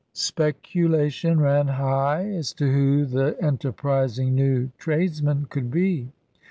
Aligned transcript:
Speculation 0.13 1.39
ran 1.39 1.67
high 1.67 2.25
as 2.31 2.53
to 2.53 2.71
who 2.73 3.05
the 3.05 3.37
enterprising 3.39 4.33
new 4.33 4.71
tradesman 4.79 5.45
could 5.47 5.69
be. 5.69 6.11